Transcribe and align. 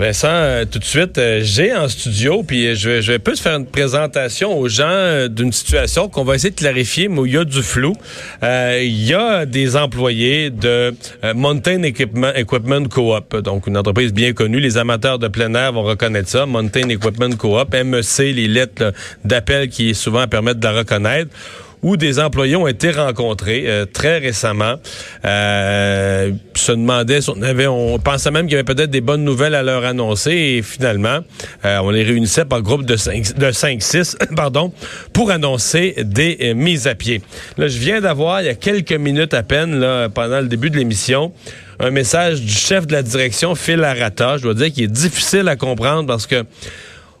Vincent, 0.00 0.28
euh, 0.30 0.64
tout 0.64 0.78
de 0.78 0.84
suite, 0.84 1.18
euh, 1.18 1.40
j'ai 1.42 1.74
en 1.76 1.86
studio, 1.86 2.42
puis 2.42 2.68
euh, 2.68 2.74
je 2.74 2.88
vais, 2.88 3.02
je 3.02 3.12
vais 3.12 3.18
plus 3.18 3.38
faire 3.38 3.56
une 3.56 3.66
présentation 3.66 4.58
aux 4.58 4.66
gens 4.66 5.28
d'une 5.28 5.52
situation 5.52 6.08
qu'on 6.08 6.24
va 6.24 6.36
essayer 6.36 6.48
de 6.48 6.56
clarifier, 6.56 7.08
mais 7.08 7.18
où 7.18 7.26
il 7.26 7.34
y 7.34 7.36
a 7.36 7.44
du 7.44 7.62
flou. 7.62 7.92
Il 8.42 9.04
y 9.06 9.12
a 9.12 9.44
des 9.44 9.76
employés 9.76 10.48
de 10.48 10.94
Mountain 11.34 11.82
Equipment, 11.82 12.32
Equipment 12.34 12.84
Co-op, 12.88 13.36
donc 13.42 13.66
une 13.66 13.76
entreprise 13.76 14.14
bien 14.14 14.32
connue. 14.32 14.58
Les 14.58 14.78
amateurs 14.78 15.18
de 15.18 15.28
plein 15.28 15.54
air 15.54 15.74
vont 15.74 15.82
reconnaître 15.82 16.30
ça. 16.30 16.46
Mountain 16.46 16.88
Equipment 16.88 17.36
Co-op, 17.36 17.74
MEC, 17.74 18.18
les 18.18 18.48
lettres 18.48 18.94
d'appel 19.26 19.68
qui 19.68 19.94
souvent 19.94 20.26
permettent 20.26 20.60
de 20.60 20.64
la 20.64 20.78
reconnaître 20.78 21.30
où 21.82 21.96
des 21.96 22.18
employés 22.18 22.56
ont 22.56 22.66
été 22.66 22.90
rencontrés 22.90 23.64
euh, 23.66 23.86
très 23.86 24.18
récemment. 24.18 24.74
Euh, 25.24 26.32
se 26.54 26.72
demandaient 26.72 27.20
on 27.28 27.42
avait, 27.42 27.66
on 27.66 27.98
pensait 27.98 28.30
même 28.30 28.46
qu'il 28.46 28.52
y 28.52 28.54
avait 28.56 28.64
peut-être 28.64 28.90
des 28.90 29.00
bonnes 29.00 29.24
nouvelles 29.24 29.54
à 29.54 29.62
leur 29.62 29.84
annoncer 29.84 30.30
et 30.30 30.62
finalement, 30.62 31.20
euh, 31.64 31.78
on 31.82 31.90
les 31.90 32.02
réunissait 32.02 32.44
par 32.44 32.62
groupe 32.62 32.84
de 32.84 32.96
5, 32.96 33.36
de 33.36 33.50
5 33.50 33.82
6, 33.82 34.16
pardon, 34.36 34.72
pour 35.12 35.30
annoncer 35.30 35.94
des 35.98 36.38
euh, 36.42 36.54
mises 36.54 36.86
à 36.86 36.94
pied. 36.94 37.22
Là, 37.56 37.68
je 37.68 37.78
viens 37.78 38.00
d'avoir, 38.00 38.42
il 38.42 38.46
y 38.46 38.50
a 38.50 38.54
quelques 38.54 38.92
minutes 38.92 39.34
à 39.34 39.42
peine, 39.42 39.78
là, 39.78 40.08
pendant 40.08 40.40
le 40.40 40.48
début 40.48 40.70
de 40.70 40.76
l'émission, 40.76 41.32
un 41.78 41.90
message 41.90 42.42
du 42.42 42.52
chef 42.52 42.86
de 42.86 42.92
la 42.92 43.02
direction, 43.02 43.54
Phil 43.54 43.82
Arata. 43.82 44.36
Je 44.36 44.42
dois 44.42 44.54
dire 44.54 44.70
qu'il 44.70 44.84
est 44.84 44.88
difficile 44.88 45.48
à 45.48 45.56
comprendre 45.56 46.06
parce 46.06 46.26
que 46.26 46.44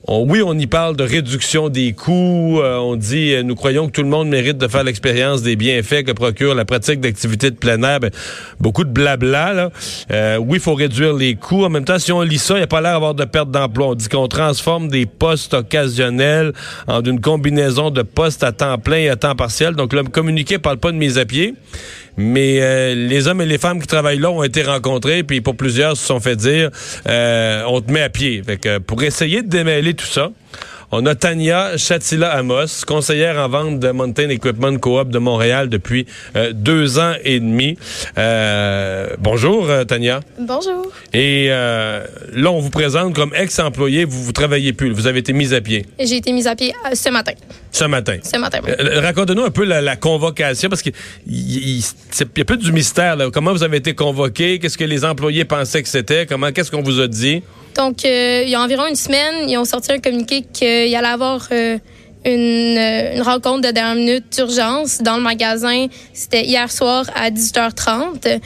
oui, 0.08 0.42
on 0.44 0.58
y 0.58 0.66
parle 0.66 0.96
de 0.96 1.04
réduction 1.04 1.68
des 1.68 1.92
coûts. 1.92 2.60
Euh, 2.60 2.78
on 2.78 2.96
dit, 2.96 3.34
euh, 3.34 3.42
nous 3.42 3.54
croyons 3.54 3.86
que 3.86 3.92
tout 3.92 4.02
le 4.02 4.08
monde 4.08 4.28
mérite 4.28 4.56
de 4.56 4.66
faire 4.66 4.82
l'expérience 4.82 5.42
des 5.42 5.56
bienfaits 5.56 6.04
que 6.04 6.12
procure 6.12 6.54
la 6.54 6.64
pratique 6.64 7.00
d'activités 7.00 7.50
de 7.50 7.56
plein 7.56 7.82
air. 7.82 8.00
Ben, 8.00 8.10
beaucoup 8.58 8.84
de 8.84 8.90
blabla. 8.90 9.52
Là. 9.52 9.70
Euh, 10.10 10.38
oui, 10.38 10.58
il 10.58 10.60
faut 10.60 10.74
réduire 10.74 11.12
les 11.12 11.34
coûts. 11.34 11.64
En 11.64 11.68
même 11.68 11.84
temps, 11.84 11.98
si 11.98 12.12
on 12.12 12.22
lit 12.22 12.38
ça, 12.38 12.54
il 12.54 12.58
n'y 12.58 12.64
a 12.64 12.66
pas 12.66 12.80
l'air 12.80 12.94
d'avoir 12.94 13.14
de 13.14 13.24
perte 13.24 13.50
d'emploi. 13.50 13.88
On 13.88 13.94
dit 13.94 14.08
qu'on 14.08 14.26
transforme 14.26 14.88
des 14.88 15.04
postes 15.04 15.52
occasionnels 15.52 16.52
en 16.86 17.02
une 17.02 17.20
combinaison 17.20 17.90
de 17.90 18.02
postes 18.02 18.42
à 18.42 18.52
temps 18.52 18.78
plein 18.78 18.98
et 18.98 19.08
à 19.10 19.16
temps 19.16 19.36
partiel. 19.36 19.74
Donc, 19.74 19.92
le 19.92 20.02
communiqué 20.04 20.58
parle 20.58 20.78
pas 20.78 20.92
de 20.92 20.96
mise 20.96 21.18
à 21.18 21.26
pied. 21.26 21.54
Mais 22.20 22.58
euh, 22.60 22.94
les 22.94 23.28
hommes 23.28 23.40
et 23.40 23.46
les 23.46 23.56
femmes 23.56 23.80
qui 23.80 23.86
travaillent 23.86 24.18
là 24.18 24.30
ont 24.30 24.42
été 24.42 24.62
rencontrés, 24.62 25.22
puis 25.22 25.40
pour 25.40 25.56
plusieurs 25.56 25.96
se 25.96 26.06
sont 26.06 26.20
fait 26.20 26.36
dire 26.36 26.70
euh, 27.08 27.62
on 27.66 27.80
te 27.80 27.90
met 27.90 28.02
à 28.02 28.10
pied. 28.10 28.42
Fait 28.44 28.58
que 28.58 28.76
pour 28.76 29.02
essayer 29.02 29.42
de 29.42 29.48
démêler 29.48 29.94
tout 29.94 30.06
ça, 30.06 30.30
on 30.92 31.06
a 31.06 31.14
Tania 31.14 31.78
Chatila 31.78 32.30
Amos, 32.36 32.84
conseillère 32.86 33.38
en 33.38 33.48
vente 33.48 33.78
de 33.78 33.90
Mountain 33.90 34.28
Equipment 34.28 34.76
Co-op 34.76 35.08
de 35.08 35.18
Montréal 35.18 35.70
depuis 35.70 36.04
euh, 36.36 36.52
deux 36.52 36.98
ans 36.98 37.14
et 37.24 37.40
demi. 37.40 37.78
Euh, 38.18 39.08
bonjour, 39.18 39.68
Tania. 39.88 40.20
Bonjour. 40.38 40.88
Et 41.14 41.48
là, 41.48 42.50
on 42.50 42.60
vous 42.60 42.70
présente 42.70 43.14
comme 43.14 43.32
ex-employé, 43.34 44.04
vous 44.04 44.22
vous 44.24 44.32
travaillez 44.32 44.74
plus, 44.74 44.90
vous 44.90 45.06
avez 45.06 45.20
été 45.20 45.32
mise 45.32 45.54
à 45.54 45.62
pied. 45.62 45.86
J'ai 45.98 46.16
été 46.16 46.32
mise 46.32 46.46
à 46.46 46.54
pied 46.54 46.74
ce 46.92 47.08
matin. 47.08 47.32
Ce 47.72 47.84
matin. 47.84 48.18
Ce 48.22 48.36
matin. 48.38 48.60
Racontez-nous 49.00 49.44
un 49.44 49.50
peu 49.50 49.64
la, 49.64 49.96
convocation, 49.96 50.68
parce 50.68 50.82
qu'il 50.82 50.92
y, 51.26 51.78
y, 51.78 52.40
a 52.40 52.44
peu 52.44 52.56
du 52.56 52.72
mystère. 52.72 53.16
Là. 53.16 53.30
Comment 53.32 53.52
vous 53.52 53.62
avez 53.62 53.78
été 53.78 53.94
convoqué? 53.94 54.58
Qu'est-ce 54.58 54.78
que 54.78 54.84
les 54.84 55.04
employés 55.04 55.44
pensaient 55.44 55.82
que 55.82 55.88
c'était? 55.88 56.26
Comment? 56.26 56.52
Qu'est-ce 56.52 56.70
qu'on 56.70 56.82
vous 56.82 57.00
a 57.00 57.08
dit? 57.08 57.42
Donc, 57.76 58.04
euh, 58.04 58.42
il 58.44 58.50
y 58.50 58.54
a 58.54 58.60
environ 58.60 58.86
une 58.88 58.96
semaine, 58.96 59.48
ils 59.48 59.56
ont 59.56 59.64
sorti 59.64 59.92
un 59.92 60.00
communiqué 60.00 60.42
qu'il 60.52 60.94
allait 60.94 61.06
avoir 61.06 61.48
euh, 61.52 61.78
une, 62.24 62.78
euh, 62.78 63.16
une, 63.16 63.22
rencontre 63.22 63.68
de 63.68 63.72
dernière 63.72 63.94
minute 63.94 64.24
d'urgence 64.32 65.00
dans 65.00 65.16
le 65.16 65.22
magasin. 65.22 65.86
C'était 66.12 66.44
hier 66.44 66.70
soir 66.70 67.04
à 67.14 67.30
18h30. 67.30 68.40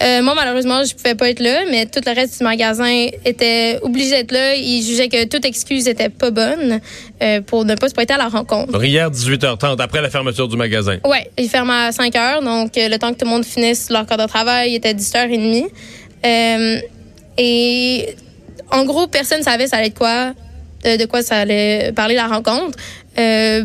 Moi, 0.00 0.34
malheureusement, 0.34 0.84
je 0.84 0.94
pouvais 0.94 1.14
pas 1.14 1.30
être 1.30 1.40
là, 1.40 1.64
mais 1.70 1.86
tout 1.86 2.00
le 2.04 2.12
reste 2.12 2.38
du 2.38 2.44
magasin 2.44 3.08
était 3.24 3.78
obligé 3.82 4.10
d'être 4.10 4.32
là. 4.32 4.54
Ils 4.54 4.82
jugeaient 4.82 5.08
que 5.08 5.24
toute 5.26 5.44
excuse 5.44 5.88
était 5.88 6.08
pas 6.08 6.30
bonne 6.30 6.80
pour 7.46 7.64
ne 7.64 7.74
pas 7.74 7.88
se 7.88 7.94
pointer 7.94 8.14
à 8.14 8.18
la 8.18 8.28
rencontre. 8.28 8.84
Hier, 8.84 9.10
18h30, 9.10 9.80
après 9.80 10.02
la 10.02 10.10
fermeture 10.10 10.48
du 10.48 10.56
magasin. 10.56 10.98
Oui, 11.04 11.18
il 11.38 11.48
ferme 11.48 11.70
à 11.70 11.92
5 11.92 12.12
h 12.12 12.44
donc 12.44 12.72
le 12.76 12.96
temps 12.98 13.12
que 13.12 13.18
tout 13.18 13.24
le 13.24 13.30
monde 13.30 13.44
finisse 13.44 13.90
leur 13.90 14.06
corps 14.06 14.18
de 14.18 14.26
travail, 14.26 14.72
il 14.72 14.74
était 14.76 14.92
10h30. 14.92 15.70
et 17.38 18.14
en 18.70 18.84
gros, 18.84 19.06
personne 19.06 19.42
savait 19.42 19.66
ça 19.66 19.76
allait 19.76 19.88
être 19.88 19.98
quoi, 19.98 20.32
de, 20.84 21.04
quoi 21.06 21.22
ça 21.22 21.36
allait 21.38 21.92
parler 21.94 22.14
la 22.14 22.26
rencontre. 22.26 22.76
Euh, 23.18 23.64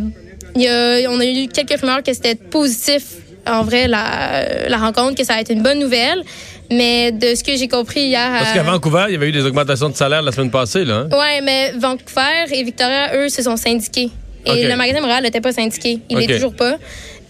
y 0.56 0.68
a, 0.68 1.10
on 1.10 1.20
a 1.20 1.26
eu 1.26 1.48
quelques 1.48 1.80
rumeurs 1.80 2.04
que 2.04 2.14
c'était 2.14 2.36
positif, 2.36 3.04
en 3.52 3.64
vrai, 3.64 3.88
la, 3.88 4.68
la 4.70 4.78
rencontre, 4.78 5.16
que 5.16 5.24
ça 5.24 5.36
a 5.36 5.42
été 5.42 5.54
une 5.54 5.64
bonne 5.64 5.80
nouvelle. 5.80 6.24
Mais 6.72 7.12
de 7.12 7.36
ce 7.36 7.44
que 7.44 7.56
j'ai 7.58 7.68
compris 7.68 8.04
hier. 8.04 8.30
Parce 8.40 8.54
qu'à 8.54 8.64
Vancouver, 8.64 9.06
il 9.10 9.14
y 9.14 9.16
avait 9.16 9.28
eu 9.28 9.34
des 9.34 9.46
augmentations 9.46 9.90
de 9.90 9.96
salaire 9.96 10.22
la 10.22 10.32
semaine 10.32 10.52
passée, 10.52 10.86
là. 10.86 11.00
Hein? 11.00 11.10
Oui, 11.12 11.42
mais 11.44 11.74
Vancouver 11.78 12.46
et 12.54 12.64
Victoria, 12.64 13.14
eux, 13.16 13.28
se 13.28 13.42
sont 13.42 13.58
syndiqués. 13.58 14.10
Et 14.46 14.68
le 14.68 14.76
magasin 14.76 15.02
Montréal 15.02 15.24
n'était 15.24 15.42
pas 15.42 15.52
syndiqué. 15.52 16.00
Il 16.10 16.18
n'est 16.18 16.28
toujours 16.28 16.56
pas. 16.56 16.78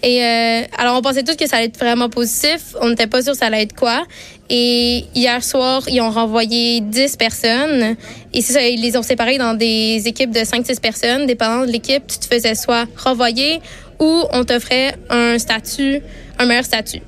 Et 0.03 0.23
euh, 0.23 0.61
alors, 0.77 0.97
on 0.97 1.01
pensait 1.01 1.23
tous 1.23 1.35
que 1.35 1.47
ça 1.47 1.57
allait 1.57 1.67
être 1.67 1.77
vraiment 1.77 2.09
positif. 2.09 2.75
On 2.81 2.89
n'était 2.89 3.07
pas 3.07 3.21
sûr 3.21 3.35
ça 3.35 3.47
allait 3.47 3.63
être 3.63 3.75
quoi. 3.75 4.03
Et 4.49 5.05
hier 5.13 5.43
soir, 5.43 5.83
ils 5.87 6.01
ont 6.01 6.09
renvoyé 6.09 6.81
10 6.81 7.17
personnes. 7.17 7.95
Et 8.33 8.41
c'est 8.41 8.53
ça, 8.53 8.63
ils 8.63 8.81
les 8.81 8.97
ont 8.97 9.03
séparés 9.03 9.37
dans 9.37 9.53
des 9.53 10.01
équipes 10.05 10.31
de 10.31 10.39
5-6 10.39 10.79
personnes. 10.79 11.25
Dépendant 11.27 11.65
de 11.65 11.71
l'équipe, 11.71 12.03
tu 12.07 12.17
te 12.17 12.25
faisais 12.25 12.55
soit 12.55 12.85
renvoyer 12.97 13.61
ou 14.01 14.25
on 14.34 14.44
t'offrait 14.44 14.95
un 15.09 15.38
statut, 15.38 16.01
un 16.39 16.45
meilleur 16.45 16.66
statut. 16.66 17.01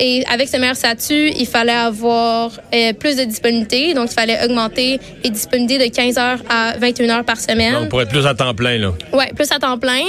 Et 0.00 0.24
avec 0.26 0.48
ce 0.48 0.56
meilleur 0.56 0.74
statut, 0.74 1.30
il 1.38 1.46
fallait 1.46 1.70
avoir 1.70 2.50
euh, 2.74 2.92
plus 2.94 3.16
de 3.16 3.22
disponibilité. 3.22 3.94
Donc, 3.94 4.08
il 4.10 4.14
fallait 4.14 4.44
augmenter 4.44 4.98
les 5.22 5.30
disponibilités 5.30 5.88
de 5.88 5.94
15 5.94 6.18
heures 6.18 6.38
à 6.50 6.74
21 6.78 7.10
heures 7.10 7.24
par 7.24 7.38
semaine. 7.38 7.74
Donc, 7.74 7.90
pour 7.90 8.02
être 8.02 8.08
plus 8.10 8.26
à 8.26 8.34
temps 8.34 8.54
plein, 8.54 8.76
là. 8.78 8.92
Oui, 9.12 9.24
plus 9.36 9.50
à 9.52 9.60
temps 9.60 9.78
plein. 9.78 10.02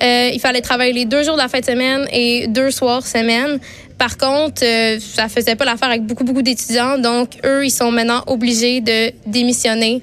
Euh, 0.00 0.30
il 0.32 0.38
fallait 0.38 0.60
travailler 0.60 0.92
les 0.92 1.06
deux 1.06 1.24
jours 1.24 1.34
de 1.34 1.40
la 1.40 1.48
fin 1.48 1.58
de 1.58 1.64
semaine 1.64 2.06
et 2.12 2.46
deux 2.46 2.70
soirs 2.70 3.04
semaine. 3.04 3.58
Par 3.98 4.16
contre, 4.16 4.62
euh, 4.64 4.98
ça 5.00 5.28
faisait 5.28 5.56
pas 5.56 5.64
l'affaire 5.64 5.88
avec 5.88 6.02
beaucoup, 6.02 6.24
beaucoup 6.24 6.42
d'étudiants. 6.42 6.98
Donc, 6.98 7.30
eux, 7.44 7.64
ils 7.64 7.70
sont 7.70 7.90
maintenant 7.90 8.22
obligés 8.28 8.80
de 8.80 9.10
démissionner. 9.26 10.02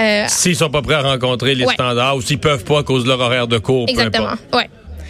Euh, 0.00 0.24
S'ils 0.28 0.56
sont 0.56 0.70
pas 0.70 0.80
prêts 0.80 0.94
à 0.94 1.02
rencontrer 1.02 1.54
les 1.54 1.66
standards 1.66 2.16
ou 2.16 2.22
s'ils 2.22 2.38
peuvent 2.38 2.64
pas 2.64 2.78
à 2.78 2.82
cause 2.84 3.04
de 3.04 3.08
leur 3.08 3.20
horaire 3.20 3.48
de 3.48 3.58
cours. 3.58 3.84
Exactement, 3.88 4.36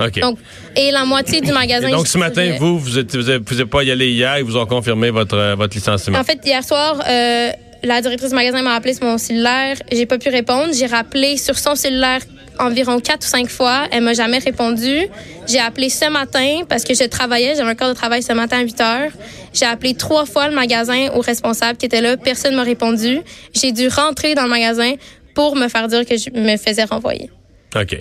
oui. 0.00 0.20
Donc, 0.20 0.38
et 0.76 0.90
la 0.90 1.04
moitié 1.04 1.40
du 1.40 1.52
magasin. 1.52 1.90
donc, 1.90 2.06
ce 2.06 2.18
matin, 2.18 2.56
vous, 2.58 2.78
vous 2.78 2.96
n'êtes 2.96 3.16
vous, 3.16 3.66
pas 3.66 3.82
y 3.82 3.90
aller 3.90 4.10
hier, 4.10 4.38
ils 4.38 4.44
vous 4.44 4.56
ont 4.56 4.66
confirmé 4.66 5.10
votre, 5.10 5.36
euh, 5.36 5.54
votre 5.54 5.74
licenciement. 5.74 6.18
En 6.18 6.24
fait, 6.24 6.40
hier 6.44 6.62
soir, 6.64 7.00
euh, 7.08 7.50
la 7.82 8.00
directrice 8.00 8.30
du 8.30 8.34
magasin 8.34 8.62
m'a 8.62 8.74
appelé 8.74 8.94
sur 8.94 9.04
mon 9.04 9.18
cellulaire. 9.18 9.76
J'ai 9.92 10.06
pas 10.06 10.18
pu 10.18 10.28
répondre. 10.28 10.72
J'ai 10.72 10.86
rappelé 10.86 11.36
sur 11.36 11.58
son 11.58 11.74
cellulaire 11.74 12.20
environ 12.58 13.00
quatre 13.00 13.24
ou 13.24 13.28
cinq 13.28 13.48
fois. 13.48 13.86
Elle 13.92 14.02
m'a 14.02 14.14
jamais 14.14 14.38
répondu. 14.38 15.06
J'ai 15.46 15.60
appelé 15.60 15.88
ce 15.88 16.10
matin 16.10 16.62
parce 16.68 16.84
que 16.84 16.94
je 16.94 17.04
travaillais. 17.04 17.54
J'avais 17.54 17.70
un 17.70 17.74
corps 17.74 17.88
de 17.88 17.94
travail 17.94 18.22
ce 18.22 18.32
matin 18.32 18.58
à 18.58 18.62
8 18.62 18.80
heures. 18.80 19.10
J'ai 19.52 19.66
appelé 19.66 19.94
trois 19.94 20.26
fois 20.26 20.48
le 20.48 20.54
magasin 20.54 21.08
au 21.14 21.20
responsable 21.20 21.78
qui 21.78 21.86
était 21.86 22.00
là. 22.00 22.16
Personne 22.16 22.54
m'a 22.54 22.64
répondu. 22.64 23.20
J'ai 23.54 23.72
dû 23.72 23.88
rentrer 23.88 24.34
dans 24.34 24.42
le 24.44 24.50
magasin 24.50 24.94
pour 25.34 25.56
me 25.56 25.68
faire 25.68 25.88
dire 25.88 26.04
que 26.04 26.16
je 26.16 26.30
me 26.30 26.56
faisais 26.56 26.84
renvoyer. 26.84 27.30
OK. 27.76 27.96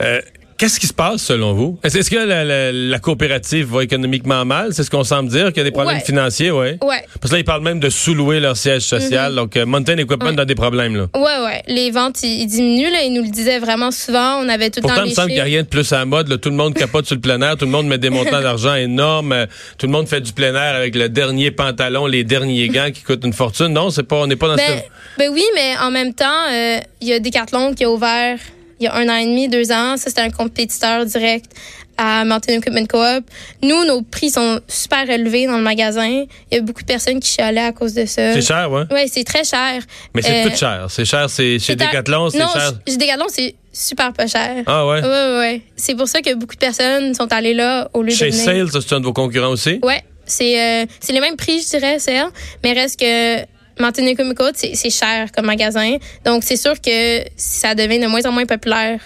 Euh, 0.00 0.20
Qu'est-ce 0.62 0.78
qui 0.78 0.86
se 0.86 0.92
passe 0.92 1.22
selon 1.22 1.54
vous? 1.54 1.76
Est-ce 1.82 2.08
que 2.08 2.90
la, 2.90 2.98
coopérative 3.00 3.66
va 3.66 3.82
économiquement 3.82 4.44
mal? 4.44 4.72
C'est 4.72 4.84
ce 4.84 4.92
qu'on 4.92 5.02
semble 5.02 5.28
dire, 5.28 5.48
qu'il 5.48 5.56
y 5.56 5.60
a 5.62 5.64
des 5.64 5.72
problèmes 5.72 5.98
financiers, 5.98 6.52
oui? 6.52 6.78
Oui. 6.80 6.94
Parce 7.20 7.30
que 7.30 7.34
là, 7.34 7.38
ils 7.40 7.44
parlent 7.44 7.64
même 7.64 7.80
de 7.80 7.90
sous-louer 7.90 8.38
leur 8.38 8.56
siège 8.56 8.82
social. 8.82 9.32
Mm-hmm. 9.32 9.34
Donc, 9.34 9.56
euh, 9.56 9.66
Mountain 9.66 9.98
Equipment 9.98 10.38
a 10.38 10.44
des 10.44 10.54
problèmes, 10.54 10.94
là. 10.94 11.06
Oui, 11.16 11.32
oui. 11.44 11.52
Les 11.66 11.90
ventes, 11.90 12.22
ils, 12.22 12.46
diminuent, 12.46 12.92
là. 12.92 13.02
Ils 13.02 13.12
nous 13.12 13.24
le 13.24 13.30
disaient 13.30 13.58
vraiment 13.58 13.90
souvent. 13.90 14.36
On 14.36 14.48
avait 14.48 14.70
tout 14.70 14.78
le 14.78 14.82
temps 14.82 14.90
Pourtant, 14.90 15.04
il 15.04 15.10
me 15.10 15.14
semble 15.16 15.26
qu'il 15.30 15.34
n'y 15.34 15.40
a 15.40 15.44
rien 15.46 15.62
de 15.62 15.66
plus 15.66 15.92
à 15.92 15.98
la 15.98 16.04
mode. 16.04 16.40
Tout 16.40 16.50
le 16.50 16.54
monde 16.54 16.74
capote 16.74 17.06
sur 17.06 17.16
le 17.16 17.20
plein 17.20 17.42
air. 17.42 17.56
Tout 17.56 17.64
le 17.64 17.72
monde 17.72 17.88
met 17.88 17.98
des 17.98 18.10
montants 18.10 18.40
d'argent 18.40 18.76
énormes. 18.76 19.48
Tout 19.78 19.86
le 19.86 19.92
monde 19.92 20.06
fait 20.06 20.20
du 20.20 20.32
plein 20.32 20.54
air 20.54 20.76
avec 20.76 20.94
le 20.94 21.08
dernier 21.08 21.50
pantalon, 21.50 22.06
les 22.06 22.22
derniers 22.22 22.68
gants 22.68 22.92
qui 22.94 23.02
coûtent 23.02 23.24
une 23.24 23.32
fortune. 23.32 23.72
Non, 23.72 23.90
c'est 23.90 24.04
pas, 24.04 24.14
on 24.14 24.28
n'est 24.28 24.36
pas 24.36 24.46
dans 24.46 24.54
ben, 24.54 24.80
Ben 25.18 25.28
oui, 25.32 25.42
mais 25.56 25.74
en 25.82 25.90
même 25.90 26.14
temps, 26.14 26.46
euh, 26.52 26.78
il 27.00 27.08
y 27.08 27.12
a 27.12 27.18
Decathlon 27.18 27.74
qui 27.74 27.82
a 27.82 27.90
ouvert 27.90 28.38
il 28.82 28.86
y 28.86 28.88
a 28.88 28.94
un 28.94 29.08
an 29.08 29.16
et 29.16 29.26
demi, 29.26 29.48
deux 29.48 29.70
ans. 29.70 29.96
Ça, 29.96 30.08
c'était 30.08 30.22
un 30.22 30.30
compétiteur 30.30 31.06
direct 31.06 31.52
à 31.96 32.24
Mountain 32.24 32.54
Equipment 32.54 32.86
Co-op. 32.86 33.24
Nous, 33.62 33.84
nos 33.84 34.02
prix 34.02 34.30
sont 34.30 34.60
super 34.66 35.08
élevés 35.08 35.46
dans 35.46 35.56
le 35.56 35.62
magasin. 35.62 36.24
Il 36.50 36.54
y 36.54 36.56
a 36.56 36.60
beaucoup 36.60 36.82
de 36.82 36.86
personnes 36.86 37.20
qui 37.20 37.30
chialaient 37.30 37.60
à 37.60 37.72
cause 37.72 37.94
de 37.94 38.06
ça. 38.06 38.32
C'est 38.32 38.42
cher, 38.42 38.70
ouais? 38.72 38.82
Oui, 38.90 39.02
c'est 39.06 39.24
très 39.24 39.44
cher. 39.44 39.82
Mais 40.14 40.22
c'est 40.22 40.50
tout 40.50 40.56
cher. 40.56 40.86
C'est 40.88 41.04
cher, 41.04 41.30
c'est 41.30 41.58
chez 41.58 41.76
Decathlon, 41.76 42.30
c'est 42.30 42.38
cher. 42.38 42.72
Chez 42.88 42.96
Decathlon, 42.96 43.26
c'est 43.28 43.54
super 43.72 44.12
pas 44.12 44.26
cher. 44.26 44.64
Ah 44.66 44.86
ouais? 44.86 45.00
Oui, 45.02 45.08
oui, 45.08 45.38
oui. 45.38 45.62
C'est 45.76 45.94
pour 45.94 46.08
ça 46.08 46.20
que 46.20 46.34
beaucoup 46.34 46.54
de 46.54 46.60
personnes 46.60 47.14
sont 47.14 47.32
allées 47.32 47.54
là 47.54 47.88
au 47.94 48.02
lieu 48.02 48.10
chez 48.10 48.26
de 48.26 48.30
Chez 48.32 48.38
Sales, 48.38 48.68
c'est 48.72 48.94
un 48.94 49.00
de 49.00 49.04
vos 49.04 49.12
concurrents 49.12 49.50
aussi? 49.50 49.78
Oui. 49.82 49.94
C'est 50.24 50.86
les 51.10 51.20
mêmes 51.20 51.36
prix, 51.36 51.60
je 51.62 51.76
dirais, 51.76 51.98
c'est 51.98 52.18
mais 52.64 52.72
reste 52.72 52.98
que 52.98 53.40
Mountain 53.78 54.14
Comic 54.14 54.38
c'est 54.54 54.90
cher 54.90 55.30
comme 55.32 55.46
magasin. 55.46 55.96
Donc, 56.24 56.44
c'est 56.44 56.56
sûr 56.56 56.80
que 56.80 57.20
ça 57.36 57.74
devient 57.74 57.98
de 57.98 58.06
moins 58.06 58.24
en 58.26 58.32
moins 58.32 58.46
populaire 58.46 59.00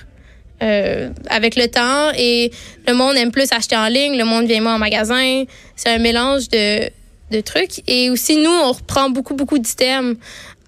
euh, 0.63 1.11
avec 1.29 1.55
le 1.57 1.69
temps 1.69 2.11
et 2.17 2.51
le 2.87 2.95
monde 2.95 3.17
aime 3.17 3.31
plus 3.31 3.53
acheter 3.53 3.77
en 3.77 3.89
ligne, 3.89 4.17
le 4.17 4.25
monde 4.25 4.47
vient 4.47 4.63
moins 4.63 4.77
en 4.77 4.79
magasin. 4.79 5.45
C'est 5.77 5.91
un 5.91 5.99
mélange 5.99 6.49
de, 6.49 6.89
de 7.31 7.41
trucs. 7.41 7.83
Et 7.87 8.11
aussi, 8.11 8.37
nous, 8.37 8.51
on 8.51 8.73
reprend 8.73 9.11
beaucoup, 9.11 9.35
beaucoup 9.35 9.59
d'items. 9.59 10.17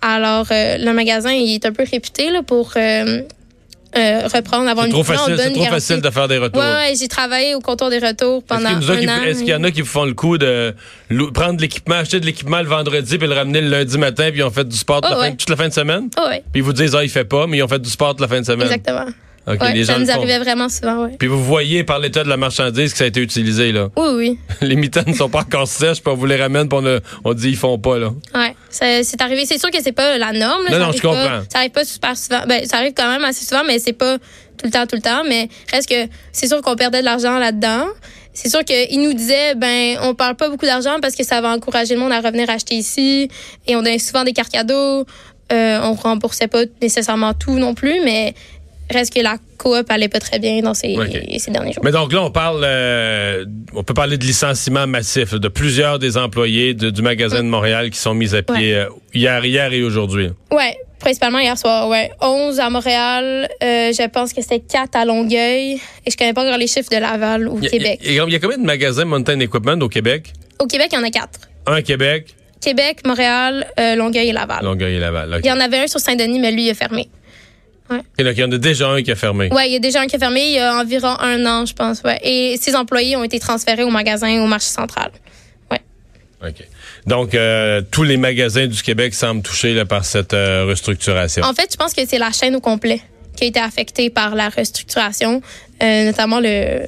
Alors, 0.01 0.47
euh, 0.51 0.77
le 0.79 0.93
magasin, 0.93 1.33
il 1.33 1.55
est 1.55 1.67
un 1.67 1.73
peu 1.73 1.85
réputé 1.91 2.31
là, 2.31 2.43
pour 2.43 2.73
euh, 2.77 3.23
euh, 3.99 4.29
reprendre, 4.29 4.69
avoir 4.69 4.87
une 4.87 4.93
trop 4.93 5.05
facile, 5.05 5.37
C'est 5.39 5.53
trop 5.53 5.65
facile 5.65 6.01
de 6.01 6.11
faire 6.11 6.29
des 6.29 6.39
retours. 6.39 6.63
Ouais, 6.63 6.95
j'ai 6.99 7.09
travaillé 7.09 7.55
au 7.55 7.61
comptour 7.61 7.91
des 7.91 7.99
retours 7.99 8.43
pendant 8.43 8.69
un 8.69 8.77
an. 8.77 9.23
Est-ce 9.25 9.41
qu'il 9.41 9.49
y 9.49 9.55
en 9.55 9.65
a 9.65 9.71
qui 9.71 9.83
font 9.83 10.05
le 10.05 10.15
coup 10.15 10.39
de 10.39 10.75
prendre 11.35 11.61
l'équipement, 11.61 11.97
acheter 11.97 12.21
de 12.21 12.27
l'équipement 12.27 12.61
le 12.61 12.69
vendredi 12.69 13.19
puis 13.19 13.27
le 13.27 13.35
ramener 13.35 13.61
le 13.61 13.69
lundi 13.69 13.99
matin 13.99 14.31
puis 14.31 14.41
ils 14.41 14.45
ont 14.45 14.51
fait 14.51 14.67
du 14.67 14.77
sport 14.77 15.01
toute, 15.01 15.11
la, 15.49 15.57
fin, 15.57 15.69
de 15.69 15.73
semaine? 15.73 16.09
Oh, 16.19 16.29
ouais. 16.29 16.43
Puis 16.53 16.61
ils 16.61 16.63
vous 16.63 16.73
disent, 16.73 16.95
ah, 16.95 17.03
il 17.03 17.11
fait 17.11 17.25
pas, 17.25 17.47
mais 17.47 17.59
ils 17.59 17.63
ont 17.63 17.69
fait 17.69 17.81
du 17.81 17.91
sport 17.91 18.11
toute 18.11 18.21
la 18.21 18.29
fin 18.29 18.41
de 18.41 18.47
semaine. 18.47 18.67
Exactement 18.67 19.07
ça 19.85 19.99
nous 19.99 20.11
arrivait 20.11 20.39
vraiment 20.39 20.69
souvent, 20.69 21.05
oui. 21.05 21.17
Puis 21.19 21.29
vous 21.29 21.43
voyez 21.43 21.85
par 21.85 21.99
l'état 21.99 22.25
de 22.25 22.29
la 22.29 22.37
marchandise 22.37 22.93
que 22.93 22.99
ça 22.99 23.05
a 23.05 23.07
été 23.07 23.21
utilisé, 23.21 23.73
là. 23.73 23.89
Oui, 23.97 24.09
oui. 24.17 24.39
les 24.61 24.77
mitaines 24.77 25.09
ne 25.09 25.15
sont 25.15 25.29
pas 25.29 25.41
encore 25.41 25.69
sèches, 25.69 26.03
puis 26.03 26.13
on 26.13 26.17
vous 26.17 26.27
les 26.27 26.37
ramène, 26.37 26.69
puis 26.69 26.79
on, 26.81 27.01
on 27.25 27.35
dit 27.35 27.51
ils 27.51 27.57
font 27.57 27.79
pas, 27.79 27.99
là. 27.99 28.11
Oui, 28.35 28.47
c'est 28.71 29.21
arrivé. 29.21 29.45
C'est 29.47 29.59
sûr 29.59 29.71
que 29.71 29.83
c'est 29.83 29.93
pas 29.93 30.19
la 30.19 30.33
norme. 30.33 30.65
non, 30.71 30.79
non, 30.79 30.93
je 30.93 31.01
comprends. 31.01 31.43
ça 31.49 31.59
arrive 31.59 31.71
pas 31.71 31.85
super 31.85 32.17
souvent. 32.17 32.43
Ben, 32.47 32.65
ça 32.65 32.79
arrive 32.79 32.93
quand 32.97 33.11
même 33.11 33.25
assez 33.25 33.45
souvent, 33.45 33.63
mais 33.67 33.79
c'est 33.79 33.93
pas 33.93 34.19
tout 34.19 34.67
le 34.67 34.71
temps, 34.71 34.87
tout 34.87 34.97
le 34.97 35.03
temps. 35.03 35.23
Mais 35.29 35.49
reste 35.73 35.89
que 35.89 36.11
c'est 36.33 36.49
sûr 36.49 36.61
qu'on 36.63 36.77
perdait 36.77 37.01
de 37.01 37.05
l'argent 37.05 37.39
là-dedans. 37.39 37.87
C'est 38.33 38.51
sûr 38.51 38.65
qu'ils 38.65 39.03
nous 39.03 39.15
disaient, 39.15 39.57
ben, 39.57 39.99
on 40.03 40.15
parle 40.15 40.37
pas 40.37 40.49
beaucoup 40.49 40.67
d'argent 40.67 40.99
parce 41.03 41.17
que 41.17 41.25
ça 41.25 41.41
va 41.41 41.51
encourager 41.51 41.95
le 41.95 42.01
monde 42.01 42.13
à 42.13 42.21
revenir 42.21 42.49
acheter 42.49 42.77
ici. 42.77 43.29
Et 43.67 43.75
on 43.75 43.83
donnait 43.83 43.99
souvent 43.99 44.23
des 44.23 44.33
cartes 44.33 44.53
cadeaux. 44.53 45.05
Euh, 45.51 45.81
on 45.83 45.95
remboursait 45.95 46.47
pas 46.47 46.63
nécessairement 46.83 47.33
tout 47.35 47.59
non 47.59 47.75
plus, 47.75 48.01
mais 48.05 48.35
reste 48.91 49.15
que 49.15 49.21
la 49.21 49.37
coop 49.59 49.91
allait 49.91 50.09
pas 50.09 50.21
très 50.21 50.39
bien 50.39 50.61
dans 50.61 50.75
ces, 50.75 50.95
derniers 50.95 51.73
jours. 51.73 51.85
Mais 51.85 51.93
donc 51.93 52.13
là, 52.13 52.23
on 52.23 52.31
parle, 52.31 52.63
euh, 52.65 53.45
on 53.75 53.83
peut 53.83 53.95
parler 53.95 54.17
de 54.17 54.25
licenciement 54.25 54.87
massif 54.87 55.35
de 55.35 55.49
plusieurs 55.49 55.99
des 55.99 56.17
employés 56.17 56.75
du 56.75 57.03
magasin 57.03 57.43
de 57.43 57.49
Montréal 57.49 57.91
qui 57.91 57.99
sont 57.99 58.15
mis 58.15 58.35
à 58.35 58.43
pied 58.43 58.75
euh, 58.75 58.89
hier, 59.15 59.45
hier 59.45 59.73
et 59.73 59.83
aujourd'hui. 59.83 60.31
Ouais, 60.51 60.77
principalement 61.01 61.39
hier 61.39 61.59
soir. 61.59 61.89
Ouais, 61.89 62.11
11 62.21 62.61
à 62.61 62.71
Montréal. 62.71 63.49
Euh, 63.63 63.93
je 63.93 64.09
pense 64.09 64.33
que 64.33 64.41
c'était 64.43 64.61
4 64.61 64.97
à 64.97 65.05
Longueuil. 65.05 65.75
Et 66.07 66.11
je 66.11 66.17
connais 66.17 66.33
pas 66.33 66.45
encore 66.45 66.59
les 66.59 66.67
chiffres 66.67 66.91
de 66.91 66.99
Laval 66.99 67.49
ou 67.49 67.61
Québec. 67.61 68.01
Il 68.05 68.15
y, 68.15 68.21
a 68.21 68.39
combien 68.39 68.59
de 68.59 68.65
magasins 68.65 69.05
Mountain 69.05 69.41
Equipment 69.41 69.79
au 69.81 69.89
Québec? 69.89 70.33
Au 70.59 70.67
Québec, 70.67 70.89
il 70.93 70.97
y 70.97 70.99
en 70.99 71.05
a 71.05 71.11
4. 71.11 71.29
Un 71.67 71.75
à 71.75 71.83
Québec. 71.83 72.35
Québec, 72.61 73.07
Montréal, 73.07 73.69
Longueuil 73.97 74.31
et 74.31 74.33
Laval. 74.33 74.65
Longueuil 74.65 74.97
et 74.97 74.99
Laval. 74.99 75.41
Il 75.45 75.47
y 75.47 75.53
en 75.53 75.61
avait 75.61 75.79
un 75.79 75.87
sur 75.87 76.01
Saint-Denis, 76.01 76.41
mais 76.41 76.51
lui, 76.51 76.65
il 76.65 76.69
est 76.71 76.75
fermé. 76.75 77.09
Ouais. 77.91 78.01
Et 78.19 78.25
donc, 78.25 78.35
il 78.37 78.41
y 78.41 78.45
en 78.45 78.53
a 78.53 78.59
déjà 78.59 78.89
un 78.89 79.03
qui 79.03 79.11
a 79.11 79.17
fermé. 79.17 79.49
Oui, 79.53 79.63
il 79.67 79.73
y 79.73 79.77
a 79.77 79.79
déjà 79.79 80.01
un 80.01 80.07
qui 80.07 80.17
a 80.17 80.19
fermé 80.19 80.43
il 80.43 80.55
y 80.55 80.59
a 80.59 80.77
environ 80.77 81.17
un 81.21 81.45
an, 81.47 81.65
je 81.65 81.73
pense. 81.73 82.03
Ouais. 82.03 82.19
Et 82.23 82.57
ses 82.61 82.77
employés 82.77 83.17
ont 83.17 83.25
été 83.25 83.39
transférés 83.39 83.85
au 83.85 83.91
magasin, 83.91 84.43
au 84.43 84.47
marché 84.47 84.69
central. 84.69 85.11
Ouais. 85.71 85.81
OK. 86.47 86.67
Donc, 87.07 87.35
euh, 87.35 87.81
tous 87.91 88.03
les 88.03 88.19
magasins 88.19 88.67
du 88.67 88.83
Québec 88.83 89.15
semblent 89.15 89.43
touchés 89.43 89.73
là, 89.73 89.87
par 89.87 90.05
cette 90.05 90.35
euh, 90.35 90.67
restructuration. 90.67 91.43
En 91.45 91.55
fait, 91.55 91.69
je 91.73 91.77
pense 91.77 91.95
que 91.95 92.03
c'est 92.07 92.19
la 92.19 92.33
chaîne 92.33 92.55
au 92.57 92.61
complet 92.61 93.01
qui 93.37 93.45
a 93.45 93.47
été 93.47 93.61
affectée 93.61 94.11
par 94.11 94.35
la 94.35 94.49
restructuration, 94.49 95.41
euh, 95.83 96.05
notamment 96.05 96.41
le, 96.41 96.85